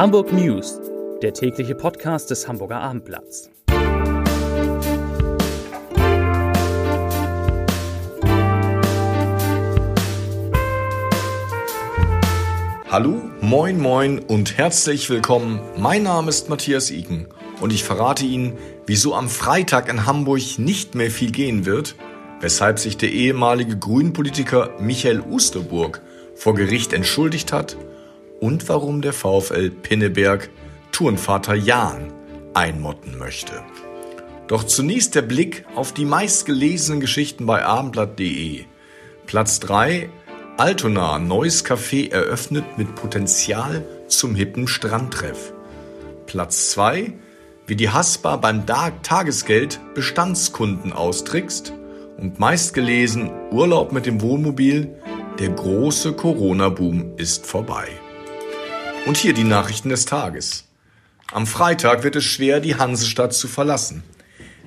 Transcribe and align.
Hamburg 0.00 0.32
News, 0.32 0.80
der 1.20 1.34
tägliche 1.34 1.74
Podcast 1.74 2.30
des 2.30 2.48
Hamburger 2.48 2.80
Abendblatts. 2.80 3.50
Hallo, 12.88 13.20
moin, 13.42 13.78
moin 13.78 14.20
und 14.20 14.56
herzlich 14.56 15.10
willkommen. 15.10 15.60
Mein 15.76 16.04
Name 16.04 16.30
ist 16.30 16.48
Matthias 16.48 16.90
Iken 16.90 17.26
und 17.60 17.70
ich 17.70 17.84
verrate 17.84 18.24
Ihnen, 18.24 18.56
wieso 18.86 19.14
am 19.14 19.28
Freitag 19.28 19.90
in 19.90 20.06
Hamburg 20.06 20.40
nicht 20.56 20.94
mehr 20.94 21.10
viel 21.10 21.30
gehen 21.30 21.66
wird, 21.66 21.94
weshalb 22.40 22.78
sich 22.78 22.96
der 22.96 23.12
ehemalige 23.12 23.76
Grünpolitiker 23.76 24.70
Michael 24.80 25.20
Usterburg 25.20 26.00
vor 26.36 26.54
Gericht 26.54 26.94
entschuldigt 26.94 27.52
hat 27.52 27.76
und 28.40 28.68
warum 28.68 29.02
der 29.02 29.12
VfL 29.12 29.70
Pinneberg 29.70 30.50
Turnvater 30.92 31.54
Jan 31.54 32.12
einmotten 32.54 33.18
möchte. 33.18 33.62
Doch 34.48 34.64
zunächst 34.64 35.14
der 35.14 35.22
Blick 35.22 35.64
auf 35.76 35.92
die 35.92 36.04
meistgelesenen 36.04 37.00
Geschichten 37.00 37.46
bei 37.46 37.64
abendblatt.de. 37.64 38.64
Platz 39.26 39.60
3 39.60 40.08
Altona, 40.56 41.18
neues 41.18 41.64
Café 41.64 42.10
eröffnet 42.10 42.64
mit 42.76 42.96
Potenzial 42.96 43.84
zum 44.08 44.34
hippen 44.34 44.66
Strandtreff. 44.66 45.52
Platz 46.26 46.70
2 46.70 47.14
wie 47.70 47.76
die 47.76 47.88
Haspa 47.88 48.34
beim 48.34 48.66
Tagesgeld 48.66 49.78
Bestandskunden 49.94 50.92
austrickst. 50.92 51.72
Und 52.16 52.40
meistgelesen 52.40 53.30
Urlaub 53.52 53.92
mit 53.92 54.06
dem 54.06 54.20
Wohnmobil, 54.20 54.96
der 55.38 55.50
große 55.50 56.14
Corona-Boom 56.14 57.12
ist 57.16 57.46
vorbei. 57.46 57.86
Und 59.06 59.16
hier 59.16 59.32
die 59.32 59.44
Nachrichten 59.44 59.88
des 59.88 60.04
Tages. 60.04 60.64
Am 61.32 61.46
Freitag 61.46 62.04
wird 62.04 62.16
es 62.16 62.24
schwer, 62.24 62.60
die 62.60 62.76
Hansestadt 62.76 63.32
zu 63.32 63.48
verlassen. 63.48 64.02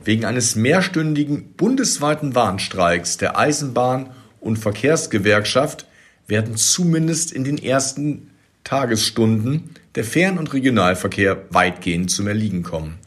Wegen 0.04 0.26
eines 0.26 0.56
mehrstündigen 0.56 1.54
bundesweiten 1.54 2.36
Warnstreiks 2.36 3.18
der 3.18 3.38
Eisenbahn- 3.38 4.10
und 4.40 4.58
Verkehrsgewerkschaft 4.58 5.86
werden 6.28 6.58
zumindest 6.58 7.32
in 7.32 7.44
den 7.44 7.58
ersten 7.58 8.32
Tagesstunden 8.64 9.76
der 9.96 10.04
Fern- 10.04 10.38
und 10.38 10.52
Regionalverkehr 10.52 11.46
weitgehend 11.50 12.12
zum 12.12 12.28
Erliegen 12.28 12.64
kommen. 12.64 12.98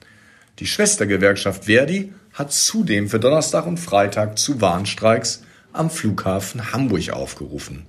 Die 0.59 0.67
Schwestergewerkschaft 0.67 1.65
Verdi 1.65 2.13
hat 2.35 2.53
zudem 2.53 3.09
für 3.09 3.19
Donnerstag 3.19 3.67
und 3.67 3.79
Freitag 3.79 4.39
zu 4.39 4.61
Warnstreiks 4.61 5.43
am 5.73 5.91
Flughafen 5.91 6.73
Hamburg 6.73 7.11
aufgerufen. 7.11 7.85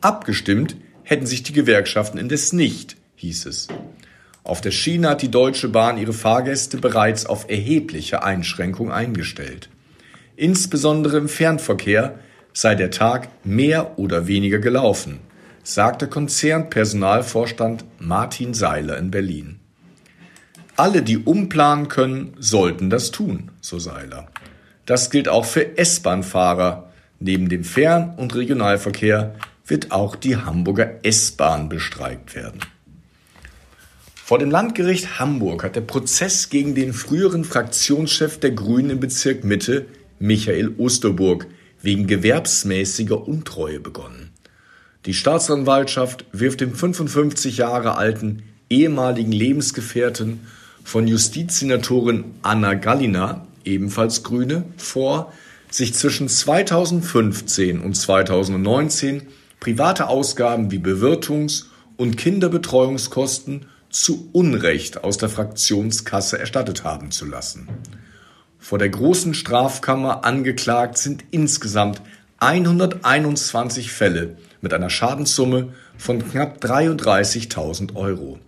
Abgestimmt 0.00 0.76
hätten 1.04 1.26
sich 1.26 1.42
die 1.42 1.52
Gewerkschaften 1.52 2.18
indes 2.18 2.52
nicht, 2.52 2.96
hieß 3.16 3.46
es. 3.46 3.68
Auf 4.42 4.60
der 4.60 4.72
Schiene 4.72 5.08
hat 5.10 5.22
die 5.22 5.30
Deutsche 5.30 5.68
Bahn 5.68 5.96
ihre 5.96 6.12
Fahrgäste 6.12 6.76
bereits 6.76 7.24
auf 7.24 7.48
erhebliche 7.48 8.24
Einschränkungen 8.24 8.92
eingestellt. 8.92 9.70
Insbesondere 10.36 11.16
im 11.16 11.28
Fernverkehr 11.28 12.18
sei 12.52 12.74
der 12.74 12.90
Tag 12.90 13.28
mehr 13.44 13.98
oder 13.98 14.26
weniger 14.26 14.58
gelaufen, 14.58 15.20
sagte 15.62 16.08
Konzernpersonalvorstand 16.08 17.84
Martin 17.98 18.52
Seiler 18.52 18.98
in 18.98 19.10
Berlin. 19.10 19.60
Alle, 20.76 21.02
die 21.02 21.18
umplanen 21.18 21.88
können, 21.88 22.34
sollten 22.38 22.90
das 22.90 23.12
tun, 23.12 23.50
so 23.60 23.78
Seiler. 23.78 24.26
Das 24.86 25.10
gilt 25.10 25.28
auch 25.28 25.44
für 25.44 25.78
S-Bahn-Fahrer. 25.78 26.90
Neben 27.20 27.48
dem 27.48 27.64
Fern- 27.64 28.14
und 28.16 28.34
Regionalverkehr 28.34 29.36
wird 29.66 29.92
auch 29.92 30.16
die 30.16 30.36
Hamburger 30.36 31.00
S-Bahn 31.02 31.68
bestreikt 31.68 32.34
werden. 32.34 32.60
Vor 34.14 34.38
dem 34.38 34.50
Landgericht 34.50 35.18
Hamburg 35.18 35.64
hat 35.64 35.76
der 35.76 35.82
Prozess 35.82 36.48
gegen 36.48 36.74
den 36.74 36.92
früheren 36.92 37.44
Fraktionschef 37.44 38.38
der 38.38 38.52
Grünen 38.52 38.90
im 38.90 39.00
Bezirk 39.00 39.44
Mitte, 39.44 39.86
Michael 40.18 40.74
Osterburg, 40.78 41.46
wegen 41.82 42.06
gewerbsmäßiger 42.06 43.28
Untreue 43.28 43.80
begonnen. 43.80 44.30
Die 45.04 45.12
Staatsanwaltschaft 45.12 46.24
wirft 46.32 46.62
dem 46.62 46.74
55 46.74 47.58
Jahre 47.58 47.98
alten 47.98 48.42
ehemaligen 48.70 49.32
Lebensgefährten 49.32 50.40
von 50.82 51.06
Justizsenatorin 51.06 52.24
Anna 52.40 52.74
Gallina, 52.74 53.46
ebenfalls 53.66 54.22
Grüne, 54.22 54.64
vor, 54.78 55.32
sich 55.70 55.92
zwischen 55.92 56.28
2015 56.28 57.80
und 57.80 57.94
2019 57.94 59.22
private 59.64 60.08
Ausgaben 60.08 60.70
wie 60.70 60.78
Bewirtungs- 60.78 61.68
und 61.96 62.18
Kinderbetreuungskosten 62.18 63.64
zu 63.88 64.28
Unrecht 64.32 65.02
aus 65.02 65.16
der 65.16 65.30
Fraktionskasse 65.30 66.38
erstattet 66.38 66.84
haben 66.84 67.10
zu 67.10 67.24
lassen. 67.24 67.68
Vor 68.58 68.78
der 68.78 68.90
großen 68.90 69.32
Strafkammer 69.32 70.22
angeklagt 70.26 70.98
sind 70.98 71.24
insgesamt 71.30 72.02
121 72.40 73.90
Fälle 73.90 74.36
mit 74.60 74.74
einer 74.74 74.90
Schadenssumme 74.90 75.72
von 75.96 76.28
knapp 76.28 76.62
33.000 76.62 77.96
Euro. 77.96 78.38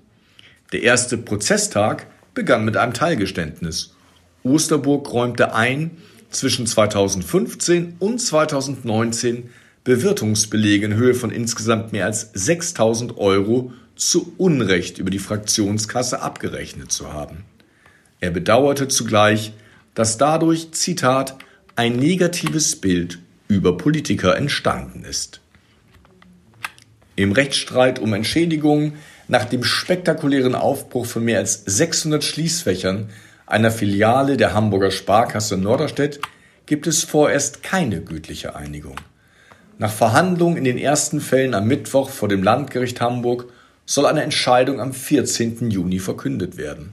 Der 0.73 0.83
erste 0.83 1.17
Prozesstag 1.17 2.09
begann 2.35 2.67
mit 2.67 2.77
einem 2.77 2.93
Teilgeständnis. 2.93 3.95
Osterburg 4.43 5.11
räumte 5.11 5.55
ein, 5.55 5.93
zwischen 6.29 6.67
2015 6.67 7.97
und 8.01 8.21
2019 8.21 9.49
Bewirtungsbelege 9.87 10.85
in 10.85 10.95
Höhe 10.95 11.15
von 11.15 11.31
insgesamt 11.31 11.93
mehr 11.93 12.07
als 12.07 12.31
6000 12.35 13.19
Euro 13.19 13.73
zu 13.95 14.35
Unrecht 14.37 14.99
über 14.99 15.11
die 15.11 15.21
Fraktionskasse 15.21 16.21
abgerechnet 16.21 16.91
zu 16.91 17.13
haben. 17.13 17.45
Er 18.19 18.33
bedauerte 18.33 18.89
zugleich, 18.89 19.53
dass 19.95 20.19
dadurch, 20.19 20.73
Zitat, 20.73 21.37
ein 21.77 21.95
negatives 21.95 22.75
Bild 22.75 23.21
über 23.47 23.77
Politiker 23.77 24.37
entstanden 24.37 25.05
ist. 25.05 25.41
Im 27.15 27.31
Rechtsstreit 27.31 28.01
um 28.01 28.13
Entschädigungen 28.13 28.95
nach 29.29 29.45
dem 29.45 29.63
spektakulären 29.63 30.57
Aufbruch 30.57 31.07
von 31.07 31.25
mehr 31.25 31.39
als 31.39 31.63
600 31.65 32.25
Schließfächern 32.25 33.11
einer 33.47 33.71
Filiale 33.71 34.37
der 34.37 34.53
Hamburger 34.53 34.91
Sparkasse 34.91 35.57
Norderstedt 35.57 36.19
gibt 36.67 36.89
es 36.89 37.05
vorerst 37.05 37.63
keine 37.63 38.01
gütliche 38.01 38.57
Einigung. 38.57 38.97
Nach 39.79 39.93
Verhandlungen 39.93 40.57
in 40.57 40.65
den 40.65 40.79
ersten 40.79 41.21
Fällen 41.21 41.53
am 41.53 41.67
Mittwoch 41.67 42.09
vor 42.09 42.29
dem 42.29 42.43
Landgericht 42.43 43.01
Hamburg 43.03 43.53
soll 43.85 44.07
eine 44.07 44.23
Entscheidung 44.23 44.81
am 44.81 44.95
14. 44.95 45.71
Juni 45.71 45.99
verkündet 45.99 46.57
werden. 46.57 46.93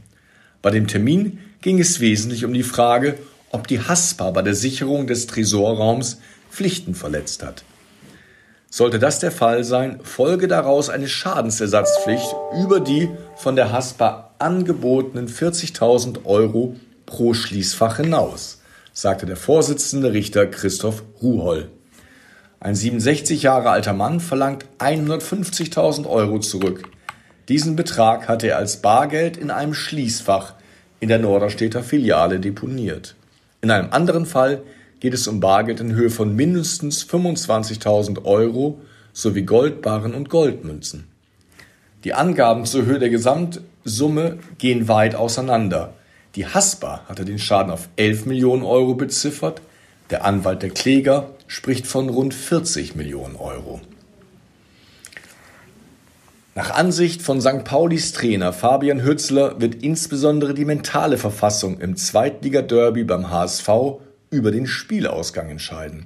Bei 0.62 0.70
dem 0.70 0.88
Termin 0.88 1.40
ging 1.62 1.80
es 1.80 2.02
wesentlich 2.02 2.44
um 2.44 2.54
die 2.54 2.64
Frage, 2.64 3.18
ob 3.52 3.68
die 3.68 3.80
Haspa 3.80 4.32
bei 4.32 4.42
der 4.42 4.54
Sicherung 4.54 5.08
des 5.08 5.28
Tresorraums 5.28 6.20
Pflichten 6.52 6.94
verletzt 6.94 7.42
hat. 7.42 7.64
Sollte 8.70 9.00
das 9.00 9.20
der 9.20 9.32
Fall 9.32 9.64
sein, 9.64 10.00
folge 10.04 10.50
daraus 10.50 10.90
eine 10.90 11.08
Schadensersatzpflicht 11.08 12.36
über 12.64 12.82
die 12.82 13.10
von 13.38 13.56
der 13.56 13.72
Haspa 13.72 14.32
angebotenen 14.40 15.30
40.000 15.30 16.26
Euro 16.26 16.76
pro 17.06 17.34
Schließfach 17.34 17.98
hinaus, 17.98 18.62
sagte 18.92 19.26
der 19.26 19.38
Vorsitzende 19.38 20.12
Richter 20.12 20.48
Christoph 20.48 21.04
Ruholl. 21.22 21.70
Ein 22.64 22.76
67 22.76 23.44
Jahre 23.44 23.72
alter 23.72 23.92
Mann 23.92 24.22
verlangt 24.22 24.66
150.000 24.80 26.08
Euro 26.08 26.40
zurück. 26.40 26.84
Diesen 27.50 27.76
Betrag 27.76 28.30
hatte 28.30 28.48
er 28.48 28.58
als 28.58 28.78
Bargeld 28.78 29.36
in 29.36 29.52
einem 29.52 29.74
Schließfach 29.74 30.54
in 31.02 31.10
der 31.10 31.20
Norderstädter 31.20 31.84
Filiale 31.84 32.40
deponiert. 32.40 33.16
In 33.62 33.70
einem 33.70 33.92
anderen 33.92 34.26
Fall 34.26 34.62
geht 35.02 35.14
es 35.14 35.28
um 35.28 35.42
Bargeld 35.42 35.82
in 35.82 35.94
Höhe 35.94 36.10
von 36.10 36.38
mindestens 36.38 37.06
25.000 37.06 38.24
Euro 38.24 38.80
sowie 39.12 39.42
Goldbarren 39.42 40.14
und 40.14 40.30
Goldmünzen. 40.30 41.10
Die 42.06 42.14
Angaben 42.14 42.64
zur 42.64 42.86
Höhe 42.86 43.00
der 43.00 43.10
Gesamtsumme 43.10 44.38
gehen 44.58 44.88
weit 44.88 45.16
auseinander. 45.16 45.96
Die 46.38 46.48
Haspa 46.48 47.02
hatte 47.10 47.26
den 47.26 47.40
Schaden 47.40 47.74
auf 47.74 47.90
11 47.98 48.26
Millionen 48.26 48.64
Euro 48.64 48.94
beziffert, 48.94 49.62
der 50.10 50.26
Anwalt 50.26 50.62
der 50.64 50.70
Kläger 50.70 51.32
spricht 51.48 51.88
von 51.88 52.10
rund 52.10 52.34
40 52.34 52.96
Millionen 52.96 53.36
Euro. 53.36 53.82
Nach 56.56 56.70
Ansicht 56.70 57.24
von 57.24 57.42
St. 57.42 57.64
Paulis 57.64 58.12
Trainer 58.14 58.54
Fabian 58.54 59.04
Hützler 59.04 59.60
wird 59.60 59.82
insbesondere 59.84 60.54
die 60.54 60.66
mentale 60.66 61.18
Verfassung 61.18 61.80
im 61.80 61.96
Zweitliga-Derby 61.96 63.04
beim 63.06 63.32
HSV 63.32 63.70
über 64.30 64.52
den 64.52 64.68
Spielausgang 64.68 65.50
entscheiden. 65.50 66.06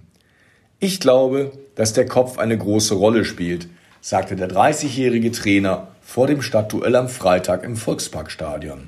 Ich 0.79 1.01
glaube, 1.01 1.51
dass 1.75 1.91
der 1.91 2.05
Kopf 2.05 2.37
eine 2.37 2.57
große 2.57 2.93
Rolle 2.93 3.25
spielt, 3.25 3.67
sagte 3.99 4.37
der 4.37 4.49
30-jährige 4.49 5.31
Trainer 5.31 5.89
vor 6.01 6.27
dem 6.27 6.41
Stadtduell 6.41 6.95
am 6.95 7.09
Freitag 7.09 7.63
im 7.63 7.75
Volksparkstadion. 7.75 8.87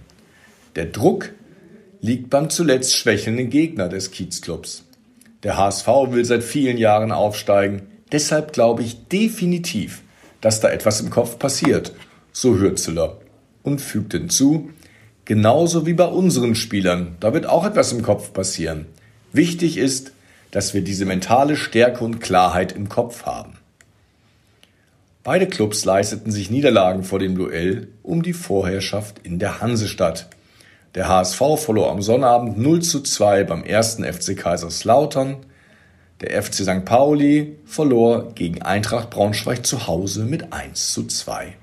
Der 0.78 0.86
Druck 0.86 1.32
liegt 2.00 2.30
beim 2.30 2.50
zuletzt 2.50 2.96
schwächelnden 2.96 3.50
Gegner 3.50 3.90
des 3.90 4.12
Kiezclubs. 4.12 4.86
Der 5.44 5.58
HSV 5.58 5.88
will 6.10 6.26
seit 6.26 6.44
vielen 6.44 6.78
Jahren 6.78 7.12
aufsteigen, 7.12 7.84
deshalb 8.12 8.54
glaube 8.54 8.84
ich 8.84 9.08
definitiv, 9.08 10.02
dass 10.42 10.60
da 10.60 10.70
etwas 10.70 11.02
im 11.02 11.10
Kopf 11.10 11.40
passiert, 11.40 11.94
so 12.32 12.58
Hürzeler 12.58 13.18
und 13.64 13.82
fügte 13.82 14.18
hinzu, 14.18 14.70
genauso 15.26 15.86
wie 15.86 15.94
bei 15.94 16.06
unseren 16.06 16.56
Spielern, 16.56 17.16
da 17.20 17.34
wird 17.34 17.46
auch 17.46 17.66
etwas 17.66 17.92
im 17.92 18.02
Kopf 18.02 18.34
passieren. 18.34 18.86
Wichtig 19.32 19.78
ist, 19.78 20.12
dass 20.52 20.74
wir 20.74 20.82
diese 20.82 21.06
mentale 21.06 21.56
Stärke 21.56 22.04
und 22.04 22.20
Klarheit 22.20 22.72
im 22.72 22.90
Kopf 22.90 23.24
haben. 23.24 23.54
Beide 25.24 25.48
Clubs 25.48 25.86
leisteten 25.86 26.32
sich 26.32 26.50
Niederlagen 26.50 27.04
vor 27.04 27.20
dem 27.20 27.36
Duell 27.36 27.90
um 28.02 28.24
die 28.24 28.34
Vorherrschaft 28.34 29.20
in 29.20 29.38
der 29.38 29.62
Hansestadt. 29.62 30.30
Der 30.96 31.08
HSV 31.08 31.42
verlor 31.58 31.92
am 31.92 32.02
Sonnabend 32.02 32.58
0 32.58 32.82
zu 32.82 33.02
2 33.02 33.44
beim 33.44 33.64
ersten 33.64 34.04
FC 34.04 34.36
Kaiserslautern. 34.36 35.38
Der 36.22 36.42
FC 36.42 36.56
St. 36.56 36.84
Pauli 36.84 37.58
verlor 37.66 38.34
gegen 38.34 38.64
Eintracht 38.64 39.12
Braunschweig 39.12 39.66
zu 39.66 39.86
Hause 39.86 40.24
mit 40.24 40.52
1 40.52 40.92
zu 40.92 41.06
2. 41.06 41.56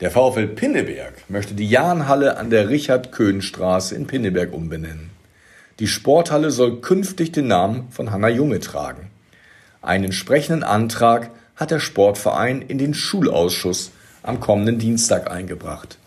Der 0.00 0.10
VfL 0.10 0.48
Pinneberg 0.48 1.14
möchte 1.28 1.54
die 1.54 1.68
Jahnhalle 1.68 2.36
an 2.36 2.50
der 2.50 2.68
Richard-Köhn-Straße 2.68 3.94
in 3.94 4.06
Pinneberg 4.06 4.52
umbenennen. 4.52 5.10
Die 5.78 5.86
Sporthalle 5.86 6.50
soll 6.50 6.82
künftig 6.82 7.32
den 7.32 7.46
Namen 7.46 7.88
von 7.90 8.10
Hanna 8.10 8.28
Junge 8.28 8.60
tragen. 8.60 9.10
Einen 9.80 10.04
entsprechenden 10.04 10.62
Antrag 10.62 11.30
hat 11.56 11.70
der 11.70 11.80
Sportverein 11.80 12.60
in 12.60 12.76
den 12.76 12.92
Schulausschuss 12.92 13.92
am 14.22 14.40
kommenden 14.40 14.78
Dienstag 14.78 15.30
eingebracht. 15.30 15.98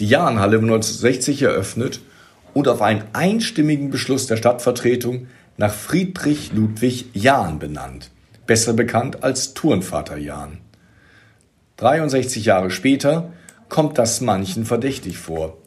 Die 0.00 0.06
Jahnhalle 0.06 0.62
wurde 0.62 0.72
1960 0.72 1.42
eröffnet 1.42 2.00
und 2.54 2.68
auf 2.68 2.80
einen 2.80 3.04
einstimmigen 3.12 3.90
Beschluss 3.90 4.26
der 4.26 4.38
Stadtvertretung 4.38 5.26
nach 5.58 5.74
Friedrich 5.74 6.52
Ludwig 6.54 7.10
Jahn 7.12 7.58
benannt, 7.58 8.10
besser 8.46 8.72
bekannt 8.72 9.22
als 9.22 9.52
Turnvater 9.52 10.16
Jahn. 10.16 10.58
63 11.76 12.46
Jahre 12.46 12.70
später 12.70 13.34
kommt 13.68 13.98
das 13.98 14.22
manchen 14.22 14.64
verdächtig 14.64 15.18
vor. 15.18 15.58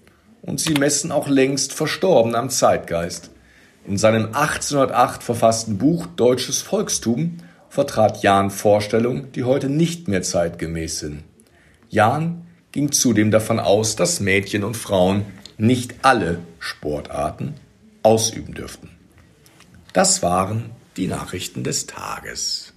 Und 0.41 0.59
sie 0.59 0.73
messen 0.73 1.11
auch 1.11 1.29
längst 1.29 1.71
verstorben 1.71 2.33
am 2.33 2.49
Zeitgeist. 2.49 3.29
In 3.85 3.97
seinem 3.99 4.25
1808 4.33 5.21
verfassten 5.21 5.77
Buch 5.77 6.07
Deutsches 6.07 6.63
Volkstum 6.63 7.37
vertrat 7.69 8.23
Jahn 8.23 8.49
Vorstellungen, 8.49 9.31
die 9.33 9.43
heute 9.43 9.69
nicht 9.69 10.07
mehr 10.07 10.23
zeitgemäß 10.23 10.99
sind. 10.99 11.23
Jahn 11.89 12.42
ging 12.73 12.91
zudem 12.91 13.31
davon 13.31 13.59
aus, 13.59 13.95
dass 13.95 14.19
Mädchen 14.19 14.65
und 14.65 14.75
Frauen 14.75 15.25
nicht 15.57 15.95
alle 16.01 16.39
Sportarten 16.59 17.53
ausüben 18.01 18.53
dürften. 18.53 18.89
Das 19.93 20.21
waren 20.21 20.71
die 20.97 21.07
Nachrichten 21.07 21.63
des 21.63 21.85
Tages. 21.85 22.73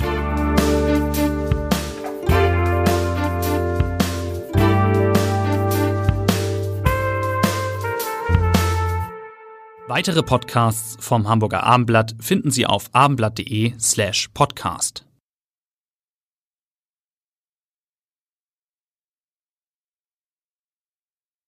Weitere 9.88 10.22
Podcasts 10.22 10.96
vom 11.00 11.26
Hamburger 11.26 11.62
Abendblatt 11.62 12.16
finden 12.20 12.50
Sie 12.50 12.66
auf 12.66 12.90
abendblatt.de 12.93 13.72
slash 13.78 14.28
podcast. 14.34 15.06